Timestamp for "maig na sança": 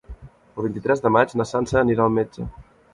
1.19-1.81